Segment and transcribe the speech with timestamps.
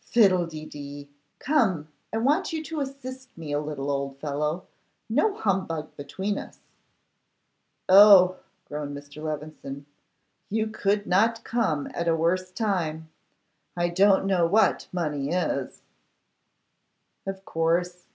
[0.00, 1.06] 'Fiddlededee!
[1.38, 1.86] Come!
[2.12, 4.66] I want you to assist me a little, old fellow.
[5.08, 6.58] No humbug between us.'
[7.88, 9.22] 'Oh!' groaned Mr.
[9.22, 9.86] Levison,
[10.50, 13.08] 'you could not come at a worse time;
[13.76, 15.82] I don't know what money is.'
[17.24, 18.06] 'Of course.